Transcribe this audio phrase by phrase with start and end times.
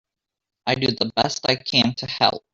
[0.65, 2.43] I do the best I can to help.